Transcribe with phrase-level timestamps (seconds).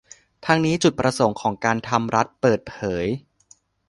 [0.45, 3.05] ทั้งนี้จุดประสงค์ของการทำรัฐเปิดเผย